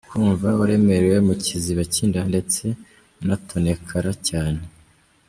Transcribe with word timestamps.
Kumva 0.09 0.47
uremerewe 0.63 1.17
mu 1.27 1.33
kiziba 1.45 1.83
cy’inda 1.93 2.21
ndetse 2.31 2.63
unatonekara 3.21 4.11
cyane. 4.27 4.61